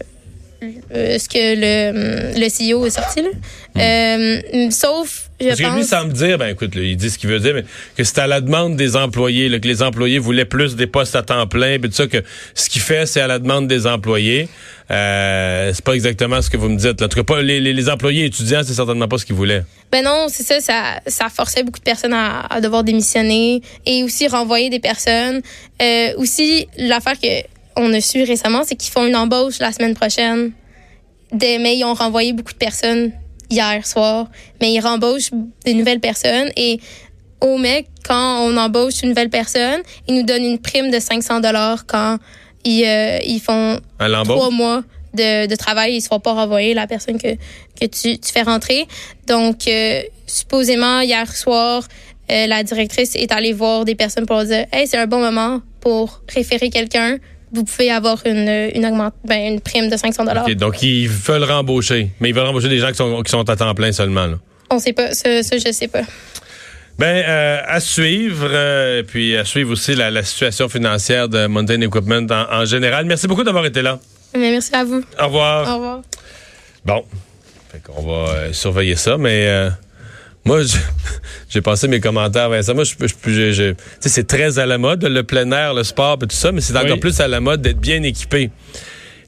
ce 0.61 1.29
que 1.29 1.55
le, 1.57 2.39
le 2.39 2.47
CEO 2.49 2.85
est 2.85 2.91
sorti. 2.91 3.23
Là. 3.23 3.31
Hmm. 3.77 4.71
sauf 4.71 5.30
parce 5.49 5.61
que 5.61 5.77
lui 5.77 5.85
semble 5.85 6.13
dire, 6.13 6.39
ben 6.39 6.49
écoute, 6.49 6.73
il 6.75 6.97
dit 6.97 7.11
ce 7.11 7.19
qu'il 7.19 7.31
veut 7.31 7.41
dire, 7.41 7.55
mais 7.55 7.65
que 7.97 8.05
c'est 8.05 8.19
à 8.19 8.27
la 8.27 8.41
demande 8.41 8.77
des 8.77 8.97
employés, 8.97 9.49
que 9.61 9.69
les 9.69 9.83
employés 9.83 10.19
voulaient 10.19 10.45
plus 10.45 10.77
des 10.77 10.87
postes 10.87 11.17
à 11.17 11.23
temps 11.23 11.47
plein, 11.47 11.79
puis 11.79 11.89
tout 11.89 11.97
ça, 11.97 12.07
que 12.07 12.23
ce 12.55 12.69
qu'il 12.69 12.83
fait, 12.83 13.07
c'est 13.07 13.21
à 13.21 13.27
la 13.27 13.39
demande 13.39 13.67
des 13.67 13.87
employés. 13.87 14.49
Euh, 14.91 15.71
c'est 15.73 15.85
pas 15.85 15.95
exactement 15.95 16.43
ce 16.43 16.51
que 16.51 16.57
vous 16.57 16.69
me 16.69 16.77
dites. 16.77 17.01
En 17.01 17.09
tout 17.09 17.17
cas, 17.17 17.23
pas 17.23 17.43
les, 17.43 17.61
les, 17.61 17.89
employés 17.89 18.25
étudiants, 18.25 18.63
c'est 18.65 18.75
certainement 18.75 19.07
pas 19.07 19.19
ce 19.19 19.25
qu'ils 19.25 19.37
voulaient. 19.37 19.63
Ben 19.93 20.05
non, 20.05 20.27
c'est 20.29 20.43
ça, 20.43 20.61
ça, 20.61 21.01
ça 21.07 21.29
forçait 21.29 21.63
beaucoup 21.63 21.79
de 21.79 21.85
personnes 21.85 22.13
à, 22.13 22.41
à, 22.51 22.61
devoir 22.61 22.83
démissionner 22.83 23.63
et 23.87 24.03
aussi 24.03 24.27
renvoyer 24.27 24.69
des 24.69 24.81
personnes. 24.81 25.43
Euh, 25.81 26.13
aussi, 26.17 26.67
l'affaire 26.77 27.19
que 27.21 27.29
on 27.77 27.93
a 27.93 28.01
su 28.01 28.23
récemment, 28.25 28.63
c'est 28.65 28.75
qu'ils 28.75 28.93
font 28.93 29.07
une 29.07 29.17
embauche 29.17 29.59
la 29.61 29.73
semaine 29.73 29.95
prochaine. 29.95 30.53
Des, 31.33 31.59
mais 31.59 31.77
ils 31.77 31.85
ont 31.85 31.95
renvoyé 31.95 32.33
beaucoup 32.33 32.53
de 32.53 32.59
personnes 32.59 33.13
hier 33.51 33.87
soir, 33.87 34.29
mais 34.61 34.73
ils 34.73 34.81
rembauchent 34.81 35.31
des 35.65 35.75
nouvelles 35.75 36.01
personnes. 36.01 36.51
Et 36.57 36.81
au 37.41 37.59
mec, 37.59 37.87
quand 38.05 38.47
on 38.47 38.57
embauche 38.57 39.03
une 39.03 39.11
nouvelle 39.11 39.31
personne, 39.31 39.81
ils 40.09 40.15
nous 40.15 40.23
donnent 40.23 40.45
une 40.45 40.59
prime 40.59 40.91
de 40.91 40.99
500 40.99 41.41
dollars 41.41 41.87
quand 41.87 42.19
ils, 42.65 42.85
euh, 42.85 43.19
ils 43.27 43.41
font 43.41 43.81
trois 44.25 44.51
mois 44.51 44.83
de, 45.15 45.47
de 45.47 45.57
travail, 45.57 45.93
ils 45.93 45.97
ne 45.97 46.03
seront 46.03 46.21
pas 46.21 46.33
renvoyés 46.33 46.75
la 46.75 46.87
personne 46.87 47.19
que, 47.19 47.35
que 47.35 47.87
tu, 47.87 48.19
tu 48.19 48.33
fais 48.33 48.43
rentrer. 48.43 48.87
Donc, 49.27 49.67
euh, 49.67 50.03
supposément, 50.27 51.01
hier 51.01 51.35
soir, 51.35 51.83
euh, 52.31 52.47
la 52.47 52.63
directrice 52.63 53.17
est 53.17 53.33
allée 53.33 53.53
voir 53.53 53.85
des 53.85 53.95
personnes 53.95 54.27
pour 54.27 54.37
leur 54.37 54.47
dire 54.47 54.67
Hey, 54.73 54.87
c'est 54.87 54.99
un 54.99 55.07
bon 55.07 55.21
moment 55.21 55.61
pour 55.81 56.23
référer 56.29 56.71
quelqu'un 56.71 57.17
vous 57.53 57.65
pouvez 57.65 57.91
avoir 57.91 58.19
une, 58.25 58.49
une, 58.75 59.11
ben, 59.25 59.55
une 59.55 59.61
prime 59.61 59.89
de 59.89 59.97
500 59.97 60.25
dollars. 60.25 60.47
donc, 60.55 60.83
ils 60.83 61.09
veulent 61.09 61.45
rembaucher, 61.45 62.11
mais 62.21 62.29
ils 62.29 62.35
veulent 62.35 62.47
rembaucher 62.47 62.69
des 62.69 62.79
gens 62.79 62.89
qui 62.89 62.97
sont, 62.97 63.23
qui 63.23 63.31
sont 63.31 63.49
à 63.49 63.57
temps 63.57 63.75
plein 63.75 63.93
seulement. 63.93 64.27
Là. 64.27 64.39
On 64.71 64.79
sait 64.79 64.93
pas. 64.93 65.13
Ça, 65.15 65.43
ça 65.43 65.57
je 65.59 65.73
sais 65.73 65.89
pas. 65.89 66.03
Ben, 66.99 67.25
euh, 67.27 67.61
à 67.67 67.81
suivre, 67.81 68.49
euh, 68.51 69.03
puis 69.03 69.37
à 69.37 69.45
suivre 69.45 69.73
aussi 69.73 69.95
la, 69.95 70.11
la, 70.11 70.23
situation 70.23 70.69
financière 70.69 71.29
de 71.29 71.47
Mountain 71.47 71.81
Equipment 71.81 72.27
en, 72.31 72.61
en 72.61 72.65
général. 72.67 73.07
Merci 73.07 73.27
beaucoup 73.27 73.43
d'avoir 73.43 73.65
été 73.65 73.83
là. 73.83 73.99
Mais 74.35 74.51
merci 74.51 74.75
à 74.75 74.85
vous. 74.85 75.03
Au 75.19 75.25
revoir. 75.25 75.69
Au 75.69 75.75
revoir. 75.77 76.01
Bon, 76.85 77.05
fait 77.73 77.83
qu'on 77.83 78.03
va 78.03 78.33
euh, 78.33 78.53
surveiller 78.53 78.97
ça, 78.97 79.17
mais 79.17 79.71
moi, 80.51 80.63
j'ai 81.49 81.61
passé 81.61 81.87
mes 81.87 82.01
commentaires, 82.01 82.51
Vincent. 82.51 82.75
Moi, 82.75 82.83
je, 82.83 82.95
je, 83.27 83.53
je, 83.53 83.75
c'est 84.01 84.27
très 84.27 84.59
à 84.59 84.67
la 84.67 84.79
mode, 84.79 85.05
le 85.05 85.23
plein 85.23 85.51
air, 85.53 85.75
le 85.75 85.85
sport 85.85 86.19
et 86.23 86.27
tout 86.27 86.37
ça, 86.37 86.51
mais 86.51 86.61
c'est 86.61 86.77
encore 86.77 86.99
plus 86.99 87.21
à 87.21 87.29
la 87.29 87.41
mode 87.41 87.63
d'être 87.63 87.79
bien 87.79 88.03
équipé. 88.03 88.51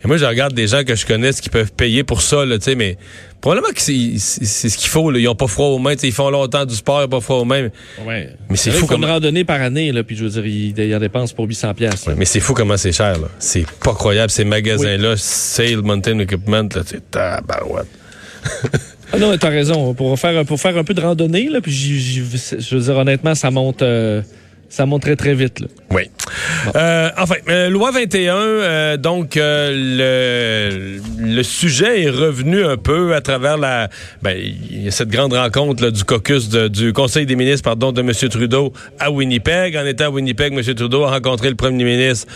Et 0.04 0.08
moi, 0.08 0.16
je 0.16 0.24
regarde 0.24 0.52
des 0.52 0.66
gens 0.66 0.82
que 0.82 0.96
je 0.96 1.06
connais 1.06 1.32
qui 1.32 1.48
peuvent 1.48 1.72
payer 1.72 2.02
pour 2.02 2.22
ça, 2.22 2.44
là, 2.44 2.56
mais 2.76 2.98
probablement 3.40 3.72
que 3.72 3.80
c'est 3.80 4.18
ce 4.18 4.76
qu'il 4.76 4.88
faut. 4.88 5.12
Là. 5.12 5.20
Ils 5.20 5.26
n'ont 5.26 5.36
pas 5.36 5.46
froid 5.46 5.68
aux 5.68 5.78
mains. 5.78 5.94
Ils 6.02 6.10
font 6.10 6.28
longtemps 6.28 6.64
du 6.64 6.74
sport, 6.74 6.98
ils 6.98 7.02
n'ont 7.02 7.08
pas 7.08 7.20
froid 7.20 7.36
aux 7.36 7.44
mains. 7.44 7.68
Ouais. 8.04 8.30
Mais 8.50 8.56
c'est 8.56 8.72
fou. 8.72 8.86
comme 8.86 9.04
une 9.04 9.08
randonnée 9.08 9.44
par 9.44 9.62
année, 9.62 9.92
là, 9.92 10.02
puis 10.02 10.16
je 10.16 10.24
veux 10.24 10.30
dire, 10.30 10.44
ils, 10.44 10.96
en 10.96 10.98
dépensent 10.98 11.34
pour 11.36 11.46
800 11.46 11.74
pièces. 11.74 12.06
mais 12.16 12.24
c'est 12.24 12.40
fou 12.40 12.52
comment 12.52 12.76
c'est 12.76 12.90
cher. 12.90 13.16
C'est 13.38 13.64
pas 13.84 13.94
croyable. 13.94 14.30
Ces 14.32 14.44
magasins-là, 14.44 15.16
Sale 15.16 15.82
Mountain 15.82 16.18
Equipment, 16.18 16.68
c'est 16.84 17.08
tabarouette. 17.12 17.86
Ah 19.12 19.18
non, 19.18 19.36
t'as 19.36 19.50
raison. 19.50 19.92
Pour 19.92 20.18
faire, 20.18 20.44
pour 20.46 20.58
faire 20.58 20.76
un 20.76 20.84
peu 20.84 20.94
de 20.94 21.00
randonnée, 21.02 21.48
là, 21.48 21.60
puis 21.60 21.72
je 21.72 22.74
veux 22.74 22.80
dire, 22.80 22.96
honnêtement, 22.96 23.34
ça 23.34 23.50
monte. 23.50 23.82
Euh, 23.82 24.22
ça 24.72 24.86
monterait 24.86 25.16
très 25.16 25.34
vite. 25.34 25.60
Là. 25.60 25.66
Oui. 25.90 26.04
Euh, 26.74 27.10
enfin, 27.18 27.34
euh, 27.50 27.68
loi 27.68 27.90
21, 27.90 28.34
euh, 28.34 28.96
donc 28.96 29.32
le, 29.36 30.98
le 31.18 31.42
sujet 31.42 32.04
est 32.04 32.10
revenu 32.10 32.64
un 32.64 32.78
peu 32.78 33.14
à 33.14 33.20
travers 33.20 33.58
la 33.58 33.90
ben, 34.22 34.34
y 34.70 34.88
a 34.88 34.90
cette 34.90 35.10
grande 35.10 35.34
rencontre 35.34 35.82
là, 35.82 35.90
du 35.90 36.04
caucus 36.04 36.48
du 36.48 36.94
Conseil 36.94 37.26
des 37.26 37.36
ministres 37.36 37.64
pardon 37.64 37.92
de 37.92 38.00
M. 38.00 38.12
Trudeau 38.30 38.72
à 38.98 39.10
Winnipeg. 39.10 39.76
En 39.76 39.84
étant 39.84 40.04
à 40.04 40.10
Winnipeg, 40.10 40.54
M. 40.54 40.74
Trudeau 40.74 41.04
a 41.04 41.10
rencontré 41.10 41.50
le 41.50 41.56
premier 41.56 41.84
ministre 41.84 42.26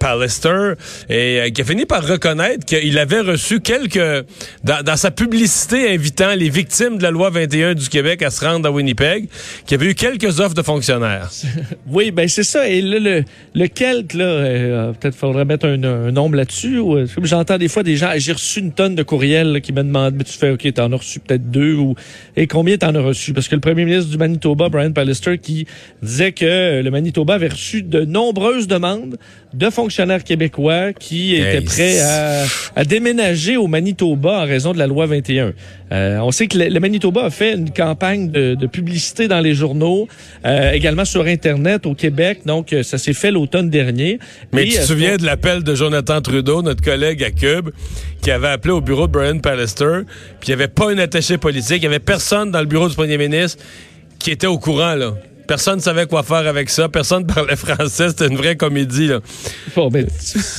Pallister 0.00 0.72
et 1.08 1.52
qui 1.54 1.60
a 1.60 1.64
fini 1.64 1.86
par 1.86 2.04
reconnaître 2.04 2.66
qu'il 2.66 2.98
avait 2.98 3.20
reçu 3.20 3.60
quelques 3.60 4.26
dans, 4.64 4.82
dans, 4.82 4.96
sa 4.96 5.12
publicité 5.12 5.94
invitant 5.94 6.34
les 6.34 6.50
victimes 6.50 6.98
de 6.98 7.04
la 7.04 7.12
loi 7.12 7.30
21 7.30 7.74
du 7.74 7.88
Québec 7.88 8.22
à 8.22 8.30
se 8.30 8.44
rendre 8.44 8.66
à 8.66 8.72
Winnipeg, 8.72 9.28
qu'il 9.66 9.78
y 9.78 9.80
avait 9.80 9.92
eu 9.92 9.94
quelques 9.94 10.40
offres 10.40 10.54
de 10.54 10.62
fonctionnaires. 10.62 11.30
oui, 11.88 12.10
ben 12.10 12.28
c'est 12.28 12.42
ça. 12.42 12.68
Et 12.68 12.80
là, 12.80 12.98
le, 12.98 13.24
le 13.54 13.66
Kelt, 13.66 14.14
là, 14.14 14.24
euh, 14.24 14.92
peut-être 14.92 15.14
faudrait 15.14 15.44
mettre 15.44 15.66
un, 15.66 15.82
un 15.82 16.10
nombre 16.10 16.36
là-dessus. 16.36 16.78
Ou, 16.78 16.98
j'entends 17.22 17.58
des 17.58 17.68
fois 17.68 17.82
des 17.82 17.96
gens, 17.96 18.10
j'ai 18.16 18.32
reçu 18.32 18.60
une 18.60 18.72
tonne 18.72 18.94
de 18.94 19.02
courriels 19.02 19.60
qui 19.60 19.72
me 19.72 19.82
demandent, 19.82 20.14
mais 20.16 20.24
tu 20.24 20.36
fais, 20.36 20.50
OK, 20.50 20.72
t'en 20.72 20.92
as 20.92 20.96
reçu 20.96 21.20
peut-être 21.20 21.50
deux 21.50 21.74
ou 21.74 21.94
et 22.36 22.46
combien 22.46 22.76
t'en 22.76 22.94
as 22.94 23.00
reçu? 23.00 23.32
Parce 23.32 23.48
que 23.48 23.54
le 23.54 23.60
premier 23.60 23.84
ministre 23.84 24.10
du 24.10 24.18
Manitoba, 24.18 24.68
Brian 24.68 24.92
Pallister, 24.92 25.38
qui 25.38 25.66
disait 26.02 26.32
que 26.32 26.80
le 26.82 26.90
Manitoba 26.90 27.34
avait 27.34 27.48
reçu 27.48 27.82
de 27.82 28.04
nombreuses 28.04 28.66
demandes 28.66 29.16
de 29.52 29.70
fonctionnaires 29.70 30.22
québécois 30.22 30.92
qui 30.92 31.34
étaient 31.34 31.60
prêts 31.60 32.00
à, 32.00 32.44
à, 32.76 32.84
déménager 32.84 33.56
au 33.56 33.66
Manitoba 33.66 34.42
en 34.42 34.44
raison 34.44 34.72
de 34.72 34.78
la 34.78 34.86
loi 34.86 35.06
21. 35.06 35.52
Euh, 35.92 36.18
on 36.18 36.30
sait 36.30 36.46
que 36.46 36.56
le, 36.56 36.78
Manitoba 36.78 37.24
a 37.24 37.30
fait 37.30 37.54
une 37.54 37.70
campagne 37.70 38.30
de, 38.30 38.54
de 38.54 38.66
publicité 38.66 39.26
dans 39.26 39.40
les 39.40 39.54
journaux, 39.54 40.06
euh, 40.44 40.70
également 40.70 41.04
sur 41.04 41.26
Internet 41.26 41.49
au 41.84 41.94
Québec. 41.94 42.40
Donc, 42.46 42.72
euh, 42.72 42.82
ça 42.82 42.98
s'est 42.98 43.12
fait 43.12 43.30
l'automne 43.30 43.70
dernier. 43.70 44.18
Mais 44.52 44.64
tu 44.64 44.76
te 44.76 44.82
souviens 44.82 45.16
de 45.16 45.24
l'appel 45.24 45.62
de 45.62 45.74
Jonathan 45.74 46.20
Trudeau, 46.20 46.62
notre 46.62 46.82
collègue 46.82 47.22
à 47.22 47.30
Cube, 47.30 47.70
qui 48.22 48.30
avait 48.30 48.48
appelé 48.48 48.72
au 48.72 48.80
bureau 48.80 49.06
de 49.06 49.12
Brian 49.12 49.38
Pallister, 49.38 50.00
puis 50.40 50.48
il 50.48 50.50
n'y 50.50 50.54
avait 50.54 50.68
pas 50.68 50.92
une 50.92 51.00
attaché 51.00 51.38
politique, 51.38 51.78
il 51.78 51.80
n'y 51.80 51.86
avait 51.86 51.98
personne 51.98 52.50
dans 52.50 52.60
le 52.60 52.66
bureau 52.66 52.88
du 52.88 52.94
premier 52.94 53.18
ministre 53.18 53.62
qui 54.18 54.30
était 54.30 54.46
au 54.46 54.58
courant, 54.58 54.94
là. 54.94 55.14
Personne 55.50 55.78
ne 55.78 55.80
savait 55.80 56.06
quoi 56.06 56.22
faire 56.22 56.46
avec 56.46 56.70
ça. 56.70 56.88
Personne 56.88 57.24
ne 57.24 57.26
parlait 57.34 57.56
français. 57.56 58.10
C'était 58.10 58.28
une 58.28 58.36
vraie 58.36 58.54
comédie. 58.54 59.08
Là. 59.08 59.18
Bon, 59.74 59.88
ben, 59.88 60.06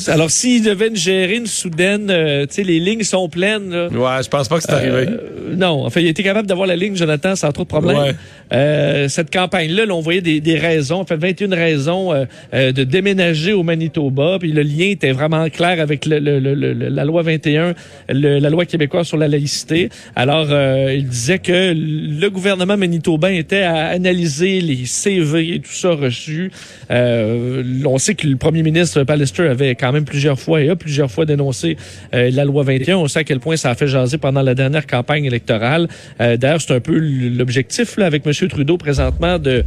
alors, 0.07 0.29
s'ils 0.29 0.65
devaient 0.65 0.93
gérer 0.93 1.37
une 1.37 1.47
soudaine, 1.47 2.09
euh, 2.09 2.45
tu 2.45 2.55
sais, 2.55 2.63
les 2.63 2.81
lignes 2.81 3.03
sont 3.03 3.29
pleines. 3.29 3.71
Là, 3.71 3.87
ouais, 3.87 4.21
je 4.21 4.27
pense 4.27 4.49
pas 4.49 4.57
que 4.57 4.63
c'est 4.63 4.73
arrivé. 4.73 5.05
Euh, 5.07 5.55
non, 5.55 5.85
en 5.85 5.89
fait, 5.89 6.01
il 6.01 6.09
était 6.09 6.23
capable 6.23 6.45
d'avoir 6.45 6.67
la 6.67 6.75
ligne, 6.75 6.97
Jonathan, 6.97 7.37
sans 7.37 7.53
trop 7.53 7.63
de 7.63 7.69
problèmes. 7.69 8.15
Euh, 8.51 9.07
cette 9.07 9.31
campagne-là, 9.31 9.85
là, 9.85 9.95
on 9.95 10.01
voyait 10.01 10.19
des, 10.19 10.41
des, 10.41 10.57
raisons, 10.57 10.99
en 10.99 11.05
fait, 11.05 11.15
21 11.15 11.55
raisons 11.55 12.11
de 12.51 12.83
déménager 12.83 13.53
au 13.53 13.63
Manitoba. 13.63 14.39
Puis 14.41 14.51
le 14.51 14.61
lien 14.61 14.87
était 14.87 15.13
vraiment 15.13 15.49
clair 15.49 15.79
avec 15.79 16.05
le, 16.05 16.19
le, 16.19 16.39
le, 16.39 16.73
la 16.73 17.05
loi 17.05 17.21
21, 17.21 17.75
la 18.09 18.49
loi 18.49 18.65
québécoise 18.65 19.07
sur 19.07 19.15
la 19.15 19.29
laïcité. 19.29 19.87
Alors, 20.17 20.47
il 20.51 21.07
disait 21.07 21.39
que 21.39 21.73
le 21.73 22.29
gouvernement 22.29 22.75
manitobain 22.75 23.31
était 23.31 23.61
à 23.61 23.85
analyser 23.85 24.59
les 24.59 24.80
CV 24.85 25.55
et 25.55 25.59
tout 25.59 25.71
ça 25.71 25.91
reçu. 25.91 26.51
Euh, 26.89 27.63
on 27.85 27.97
sait 27.97 28.15
que 28.15 28.27
le 28.27 28.35
premier 28.35 28.63
ministre 28.63 29.03
Pallister 29.03 29.47
avait 29.47 29.75
quand 29.75 29.91
même 29.91 30.05
plusieurs 30.05 30.39
fois 30.39 30.61
et 30.61 30.69
a 30.69 30.75
plusieurs 30.75 31.11
fois 31.11 31.25
dénoncé 31.25 31.77
euh, 32.13 32.29
la 32.31 32.45
loi 32.45 32.63
21. 32.63 32.97
On 32.97 33.07
sait 33.07 33.19
à 33.19 33.23
quel 33.23 33.39
point 33.39 33.57
ça 33.57 33.69
a 33.69 33.75
fait 33.75 33.87
jaser 33.87 34.17
pendant 34.17 34.41
la 34.41 34.55
dernière 34.55 34.87
campagne 34.87 35.25
électorale. 35.25 35.87
Euh, 36.19 36.37
d'ailleurs, 36.37 36.61
c'est 36.61 36.73
un 36.73 36.79
peu 36.79 36.97
l'objectif 36.97 37.97
avec 37.99 38.25
M. 38.25 38.33
Trudeau 38.49 38.77
présentement 38.77 39.39
de 39.39 39.63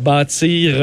bâtir, 0.00 0.76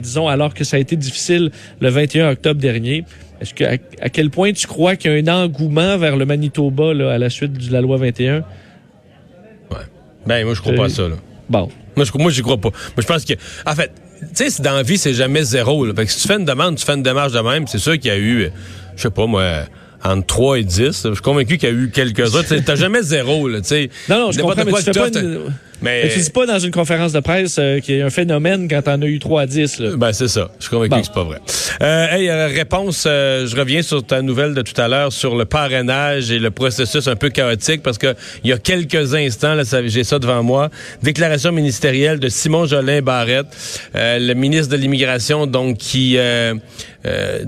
disons, 0.00 0.28
alors 0.28 0.54
que 0.54 0.64
ça 0.64 0.78
a 0.78 0.80
été 0.80 0.96
difficile 0.96 1.50
le 1.80 1.90
21 1.90 2.30
octobre 2.30 2.58
dernier. 2.58 3.04
Est-ce 3.40 3.54
que 3.54 3.64
à, 3.64 4.08
quel 4.08 4.30
point 4.30 4.52
tu 4.52 4.66
crois 4.66 4.96
qu'il 4.96 5.12
y 5.12 5.14
a 5.14 5.34
un 5.34 5.44
engouement 5.44 5.96
vers 5.96 6.16
le 6.16 6.24
Manitoba 6.24 6.92
là, 6.92 7.12
à 7.12 7.18
la 7.18 7.30
suite 7.30 7.52
de 7.52 7.72
la 7.72 7.80
loi 7.80 7.96
21? 7.96 8.38
Ouais. 9.70 9.76
Ben, 10.26 10.44
moi, 10.44 10.54
je 10.54 10.60
crois 10.60 10.74
pas 10.74 10.86
à 10.86 10.88
ça. 10.88 11.08
Là. 11.08 11.16
Bon. 11.48 11.68
Moi, 11.98 12.06
je, 12.06 12.18
moi, 12.18 12.30
j'y 12.30 12.42
crois 12.42 12.56
pas. 12.56 12.70
Moi, 12.70 13.02
je 13.02 13.06
pense 13.06 13.24
que, 13.24 13.34
en 13.66 13.74
fait, 13.74 13.92
tu 14.34 14.50
sais, 14.50 14.62
dans 14.62 14.72
la 14.72 14.82
vie, 14.82 14.98
c'est 14.98 15.14
jamais 15.14 15.42
zéro. 15.42 15.86
Là. 15.86 15.92
Fait 15.94 16.06
que 16.06 16.12
si 16.12 16.20
tu 16.22 16.28
fais 16.28 16.36
une 16.36 16.44
demande, 16.44 16.76
tu 16.76 16.84
fais 16.84 16.94
une 16.94 17.02
démarche 17.02 17.32
de 17.32 17.40
même, 17.40 17.66
c'est 17.66 17.78
sûr 17.78 17.92
qu'il 17.94 18.06
y 18.06 18.14
a 18.14 18.18
eu, 18.18 18.50
je 18.96 19.02
sais 19.02 19.10
pas, 19.10 19.26
moi, 19.26 19.64
entre 20.04 20.26
3 20.26 20.58
et 20.60 20.64
10. 20.64 20.78
Je 20.78 20.92
suis 20.92 21.22
convaincu 21.22 21.58
qu'il 21.58 21.68
y 21.68 21.72
a 21.72 21.74
eu 21.74 21.90
quelques-uns. 21.90 22.42
T'as 22.64 22.76
jamais 22.76 23.02
zéro, 23.02 23.48
là, 23.48 23.60
tu 23.60 23.68
sais. 23.68 23.90
Non, 24.08 24.18
non, 24.18 24.32
je 24.32 24.40
comprends, 24.40 24.64
mais 24.64 24.72
tu 24.72 24.82
fais 24.82 24.92
pas 24.92 25.10
mais 25.82 26.08
tu 26.08 26.18
dis 26.18 26.30
pas 26.30 26.46
dans 26.46 26.58
une 26.58 26.70
conférence 26.70 27.12
de 27.12 27.20
presse 27.20 27.56
euh, 27.58 27.80
qu'il 27.80 27.96
y 27.96 28.02
a 28.02 28.06
un 28.06 28.10
phénomène 28.10 28.68
quand 28.68 28.82
t'en 28.82 29.00
as 29.00 29.06
eu 29.06 29.18
3 29.18 29.42
à 29.42 29.46
10. 29.46 29.78
Là. 29.80 29.90
Ben, 29.96 30.12
c'est 30.12 30.28
ça. 30.28 30.50
Je 30.58 30.64
suis 30.64 30.70
convaincu 30.70 31.00
que 31.00 31.06
c'est 31.06 31.14
pas 31.14 31.24
vrai. 31.24 31.38
Euh, 31.80 32.06
hey, 32.10 32.28
euh, 32.28 32.48
réponse, 32.48 33.04
euh, 33.06 33.46
je 33.46 33.56
reviens 33.56 33.82
sur 33.82 34.04
ta 34.04 34.20
nouvelle 34.20 34.54
de 34.54 34.62
tout 34.62 34.78
à 34.80 34.88
l'heure 34.88 35.12
sur 35.12 35.36
le 35.36 35.44
parrainage 35.44 36.30
et 36.30 36.38
le 36.38 36.50
processus 36.50 37.06
un 37.06 37.14
peu 37.14 37.28
chaotique 37.28 37.82
parce 37.82 37.98
que 37.98 38.14
il 38.42 38.50
y 38.50 38.52
a 38.52 38.58
quelques 38.58 39.14
instants, 39.14 39.54
là, 39.54 39.62
j'ai 39.86 40.04
ça 40.04 40.18
devant 40.18 40.42
moi, 40.42 40.70
déclaration 41.02 41.52
ministérielle 41.52 42.18
de 42.18 42.28
Simon 42.28 42.66
Jolin 42.66 43.00
Barrette, 43.00 43.46
le 43.94 44.34
ministre 44.34 44.72
de 44.72 44.76
l'Immigration, 44.76 45.46
donc 45.46 45.78
qui 45.78 46.18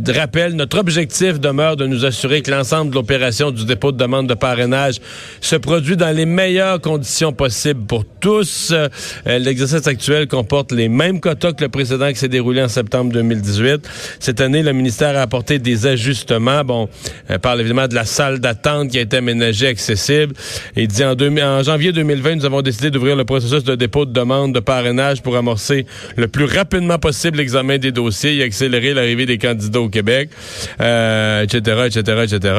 rappelle 0.08 0.54
notre 0.54 0.78
objectif 0.78 1.40
demeure 1.40 1.76
de 1.76 1.86
nous 1.86 2.04
assurer 2.04 2.42
que 2.42 2.50
l'ensemble 2.50 2.90
de 2.90 2.94
l'opération 2.94 3.50
du 3.50 3.64
dépôt 3.64 3.92
de 3.92 3.96
demande 3.96 4.28
de 4.28 4.34
parrainage 4.34 4.96
se 5.40 5.56
produit 5.56 5.96
dans 5.96 6.14
les 6.14 6.26
meilleures 6.26 6.80
conditions 6.80 7.32
possibles 7.32 7.84
pour 7.86 8.04
tous. 8.20 8.72
Euh, 8.72 8.88
l'exercice 9.38 9.86
actuel 9.86 10.28
comporte 10.28 10.72
les 10.72 10.88
mêmes 10.88 11.20
quotas 11.20 11.52
que 11.52 11.64
le 11.64 11.68
précédent 11.68 12.08
qui 12.10 12.16
s'est 12.16 12.28
déroulé 12.28 12.62
en 12.62 12.68
septembre 12.68 13.12
2018. 13.12 13.88
Cette 14.20 14.40
année, 14.40 14.62
le 14.62 14.72
ministère 14.72 15.16
a 15.16 15.22
apporté 15.22 15.58
des 15.58 15.86
ajustements. 15.86 16.62
Bon, 16.64 16.88
on 17.28 17.38
parle 17.38 17.60
évidemment 17.60 17.88
de 17.88 17.94
la 17.94 18.04
salle 18.04 18.38
d'attente 18.38 18.90
qui 18.90 18.98
a 18.98 19.02
été 19.02 19.16
aménagée 19.16 19.66
accessible. 19.66 20.34
Il 20.76 20.88
dit 20.88 21.02
en, 21.04 21.62
janvier 21.62 21.92
2020, 21.92 22.36
nous 22.36 22.44
avons 22.44 22.62
décidé 22.62 22.90
d'ouvrir 22.90 23.16
le 23.16 23.24
processus 23.24 23.64
de 23.64 23.74
dépôt 23.74 24.04
de 24.04 24.12
demande 24.12 24.54
de 24.54 24.60
parrainage 24.60 25.22
pour 25.22 25.36
amorcer 25.36 25.86
le 26.16 26.28
plus 26.28 26.44
rapidement 26.44 26.98
possible 26.98 27.38
l'examen 27.38 27.78
des 27.78 27.92
dossiers 27.92 28.36
et 28.36 28.42
accélérer 28.42 28.94
l'arrivée 28.94 29.26
des 29.26 29.38
candidats 29.38 29.80
au 29.80 29.88
Québec, 29.88 30.30
euh, 30.80 31.42
etc., 31.42 31.86
etc., 31.86 32.24
etc. 32.24 32.54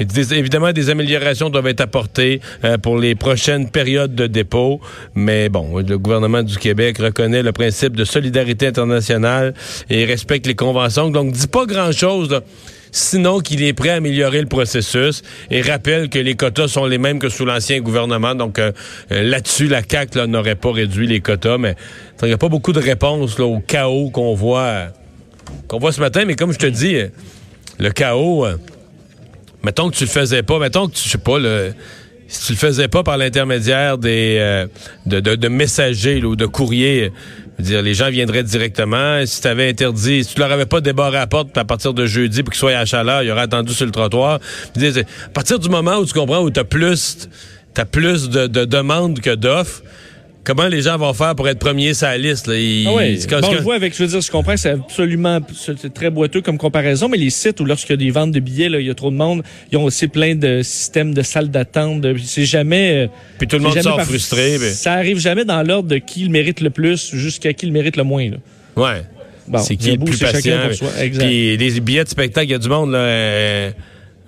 Et 0.00 0.34
évidemment, 0.36 0.72
des 0.72 0.90
améliorations 0.90 1.50
doivent 1.50 1.68
être 1.68 1.80
apportées 1.80 2.40
euh, 2.64 2.78
pour 2.78 2.98
les 2.98 3.14
prochaines 3.14 3.70
périodes 3.70 4.14
de 4.14 4.26
dépôt. 4.26 4.80
Mais 5.14 5.48
bon, 5.48 5.78
le 5.78 5.98
gouvernement 5.98 6.42
du 6.42 6.56
Québec 6.58 6.98
reconnaît 6.98 7.42
le 7.42 7.52
principe 7.52 7.96
de 7.96 8.04
solidarité 8.04 8.66
internationale 8.66 9.54
et 9.90 10.04
respecte 10.04 10.46
les 10.46 10.54
conventions. 10.54 11.10
Donc, 11.10 11.32
dit 11.32 11.46
pas 11.46 11.66
grand-chose. 11.66 12.40
sinon 12.96 13.40
qu'il 13.40 13.62
est 13.62 13.74
prêt 13.74 13.90
à 13.90 13.94
améliorer 13.96 14.40
le 14.40 14.46
processus 14.46 15.22
et 15.50 15.60
rappelle 15.60 16.08
que 16.08 16.18
les 16.18 16.34
quotas 16.34 16.68
sont 16.68 16.86
les 16.86 16.98
mêmes 16.98 17.18
que 17.18 17.28
sous 17.28 17.44
l'ancien 17.44 17.80
gouvernement. 17.80 18.34
Donc 18.34 18.58
euh, 18.58 18.72
euh, 19.12 19.22
là-dessus, 19.22 19.68
la 19.68 19.82
CAQ 19.82 20.26
n'aurait 20.26 20.54
pas 20.54 20.72
réduit 20.72 21.06
les 21.06 21.20
quotas, 21.20 21.58
mais 21.58 21.76
il 22.22 22.28
n'y 22.28 22.34
a 22.34 22.38
pas 22.38 22.48
beaucoup 22.48 22.72
de 22.72 22.80
réponses 22.80 23.38
au 23.38 23.60
chaos 23.60 24.10
qu'on 24.10 24.34
voit, 24.34 24.86
qu'on 25.68 25.78
voit 25.78 25.92
ce 25.92 26.00
matin. 26.00 26.24
Mais 26.26 26.36
comme 26.36 26.52
je 26.52 26.58
te 26.58 26.66
dis, 26.66 26.96
euh, 26.96 27.08
le 27.78 27.90
chaos, 27.90 28.46
mettons 29.62 29.90
que 29.90 29.96
tu 29.96 30.04
le 30.04 30.10
faisais 30.10 30.42
pas, 30.42 30.58
mettons 30.58 30.88
que 30.88 30.94
tu, 30.94 31.02
je 31.04 31.10
sais 31.10 31.18
pas, 31.18 31.38
le 31.38 31.74
si 32.28 32.46
tu 32.46 32.52
le 32.52 32.58
faisais 32.58 32.88
pas 32.88 33.02
par 33.02 33.16
l'intermédiaire 33.18 33.98
des 33.98 34.36
euh, 34.40 34.66
de, 35.06 35.20
de, 35.20 35.48
messagers 35.48 36.22
ou 36.24 36.36
de 36.36 36.46
courriers, 36.46 37.12
dire 37.58 37.82
les 37.82 37.94
gens 37.94 38.10
viendraient 38.10 38.42
directement. 38.42 39.24
Si 39.26 39.40
tu 39.40 39.48
avais 39.48 39.68
interdit, 39.68 40.24
si 40.24 40.34
tu 40.34 40.40
leur 40.40 40.50
avais 40.50 40.66
pas 40.66 40.80
débarré 40.80 41.16
à 41.16 41.20
la 41.20 41.26
porte 41.26 41.56
à 41.56 41.64
partir 41.64 41.94
de 41.94 42.06
jeudi 42.06 42.42
pour 42.42 42.52
qu'ils 42.52 42.60
soient 42.60 42.76
à 42.76 42.84
chaleur, 42.84 43.22
ils 43.22 43.30
auraient 43.30 43.42
attendu 43.42 43.72
sur 43.72 43.86
le 43.86 43.92
trottoir. 43.92 44.40
à 44.76 45.28
partir 45.32 45.58
du 45.58 45.68
moment 45.68 45.96
où 45.96 46.06
tu 46.06 46.12
comprends 46.12 46.40
où 46.40 46.50
tu 46.50 46.60
as 46.60 46.64
plus 46.64 47.28
t'as 47.74 47.84
plus 47.84 48.30
de, 48.30 48.46
de 48.46 48.64
demandes 48.64 49.20
que 49.20 49.34
d'offres, 49.34 49.82
comment 50.46 50.68
les 50.68 50.82
gens 50.82 50.96
vont 50.96 51.12
faire 51.12 51.34
pour 51.34 51.48
être 51.48 51.58
premiers 51.58 51.92
sur 51.92 52.06
la 52.06 52.16
liste? 52.16 52.46
Là? 52.46 52.54
ah 52.54 52.94
oui. 52.94 53.18
on 53.42 53.52
le 53.52 53.60
voit 53.60 53.74
avec, 53.74 53.94
je 53.94 54.04
veux 54.04 54.08
dire, 54.08 54.20
je 54.20 54.30
comprends, 54.30 54.56
c'est 54.56 54.70
absolument 54.70 55.40
c'est 55.52 55.92
très 55.92 56.08
boiteux 56.08 56.40
comme 56.40 56.56
comparaison, 56.56 57.08
mais 57.08 57.18
les 57.18 57.30
sites 57.30 57.60
où 57.60 57.64
lorsqu'il 57.64 57.90
y 57.90 57.94
a 57.94 57.96
des 57.96 58.10
ventes 58.10 58.30
de 58.30 58.40
billets, 58.40 58.68
là, 58.68 58.78
il 58.78 58.86
y 58.86 58.90
a 58.90 58.94
trop 58.94 59.10
de 59.10 59.16
monde, 59.16 59.42
ils 59.72 59.76
ont 59.76 59.84
aussi 59.84 60.06
plein 60.06 60.36
de 60.36 60.62
systèmes 60.62 61.12
de 61.12 61.22
salles 61.22 61.50
d'attente. 61.50 62.06
C'est 62.24 62.44
jamais. 62.44 63.06
Euh, 63.06 63.08
Puis 63.38 63.48
tout 63.48 63.56
le 63.56 63.62
monde 63.64 63.78
sort 63.80 64.00
frustré. 64.02 64.56
Mais... 64.60 64.70
Ça 64.70 64.92
arrive 64.92 65.18
jamais 65.18 65.44
dans 65.44 65.62
l'ordre 65.62 65.88
de 65.88 65.98
qui 65.98 66.24
le 66.24 66.30
mérite 66.30 66.60
le 66.60 66.70
plus 66.70 67.14
jusqu'à 67.14 67.52
qui 67.52 67.66
le 67.66 67.72
mérite 67.72 67.96
le 67.96 68.04
moins. 68.04 68.30
Là. 68.30 68.36
Ouais. 68.76 69.58
c'est 69.58 69.76
qui 69.76 69.90
est 69.90 69.96
le 69.96 70.04
plus 70.04 70.18
patient. 70.18 70.58
Puis 70.98 71.56
des 71.56 71.80
billets 71.80 72.04
de 72.04 72.08
spectacle, 72.08 72.46
il 72.46 72.52
y 72.52 72.54
a 72.54 72.58
du 72.58 72.68
monde 72.68 72.92
là. 72.92 72.98
Euh, 72.98 73.70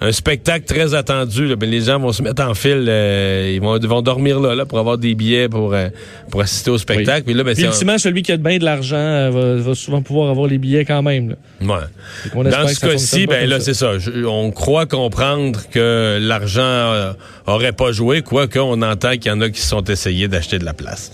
un 0.00 0.12
spectacle 0.12 0.64
très 0.64 0.94
attendu. 0.94 1.56
Ben, 1.56 1.68
les 1.68 1.82
gens 1.82 1.98
vont 1.98 2.12
se 2.12 2.22
mettre 2.22 2.42
en 2.42 2.54
file, 2.54 2.86
euh, 2.88 3.52
ils 3.54 3.60
vont, 3.60 3.78
vont 3.78 4.02
dormir 4.02 4.38
là, 4.38 4.54
là, 4.54 4.64
pour 4.64 4.78
avoir 4.78 4.96
des 4.96 5.14
billets 5.14 5.48
pour, 5.48 5.74
euh, 5.74 5.88
pour 6.30 6.40
assister 6.40 6.70
au 6.70 6.78
spectacle. 6.78 7.24
Puis 7.24 7.34
là, 7.34 7.42
ben, 7.42 7.58
ultimement, 7.58 7.98
celui 7.98 8.22
qui 8.22 8.32
a 8.32 8.36
bien 8.36 8.58
de 8.58 8.64
l'argent 8.64 8.96
euh, 8.96 9.60
va, 9.60 9.74
souvent 9.74 10.02
pouvoir 10.02 10.30
avoir 10.30 10.46
les 10.46 10.58
billets 10.58 10.84
quand 10.84 11.02
même. 11.02 11.30
Là. 11.30 11.36
Ouais. 11.60 12.50
Dans 12.50 12.68
ce 12.68 12.80
cas-ci, 12.80 13.26
ben 13.26 13.48
là, 13.48 13.60
c'est 13.60 13.74
ça. 13.74 13.92
on 14.26 14.50
croit 14.50 14.86
comprendre 14.86 15.60
que 15.70 16.18
l'argent 16.20 17.14
aurait 17.46 17.72
pas 17.72 17.92
joué, 17.92 18.22
quoique 18.22 18.58
on 18.58 18.80
entend 18.82 19.12
qu'il 19.12 19.26
y 19.26 19.30
en 19.30 19.40
a 19.40 19.50
qui 19.50 19.60
sont 19.60 19.84
essayés 19.84 20.28
d'acheter 20.28 20.58
de 20.58 20.64
la 20.64 20.74
place. 20.74 21.10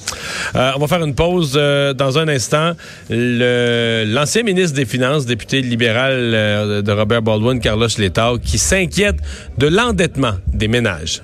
on 0.54 0.78
va 0.78 0.86
faire 0.86 1.02
une 1.02 1.14
pause 1.14 1.52
dans 1.52 2.18
un 2.18 2.28
instant. 2.28 2.72
L'ancien 3.10 4.42
ministre 4.42 4.76
des 4.76 4.84
Finances, 4.84 5.24
député 5.24 5.62
libéral 5.62 6.82
de 6.82 6.92
Robert 6.92 7.22
Baldwin, 7.22 7.60
Carlos 7.60 7.88
Letao, 7.98 8.38
qui 8.38 8.58
s'inquiète 8.74 9.16
de 9.56 9.68
l'endettement 9.68 10.34
des 10.48 10.66
ménages. 10.66 11.22